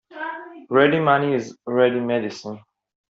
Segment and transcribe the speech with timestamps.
[0.71, 2.59] Ready money is ready medicine.